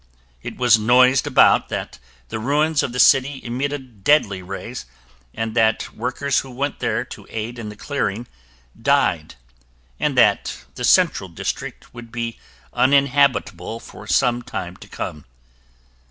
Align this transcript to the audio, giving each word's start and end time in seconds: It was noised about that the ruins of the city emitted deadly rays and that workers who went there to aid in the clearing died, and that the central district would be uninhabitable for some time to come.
It 0.41 0.57
was 0.57 0.79
noised 0.79 1.27
about 1.27 1.69
that 1.69 1.99
the 2.29 2.39
ruins 2.39 2.81
of 2.81 2.91
the 2.91 2.99
city 2.99 3.39
emitted 3.43 4.03
deadly 4.03 4.41
rays 4.41 4.87
and 5.31 5.53
that 5.55 5.93
workers 5.93 6.39
who 6.39 6.49
went 6.49 6.79
there 6.79 7.05
to 7.05 7.27
aid 7.29 7.59
in 7.59 7.69
the 7.69 7.75
clearing 7.75 8.25
died, 8.81 9.35
and 9.99 10.17
that 10.17 10.65
the 10.73 10.83
central 10.83 11.29
district 11.29 11.93
would 11.93 12.11
be 12.11 12.39
uninhabitable 12.73 13.79
for 13.79 14.07
some 14.07 14.41
time 14.41 14.75
to 14.77 14.87
come. 14.87 15.25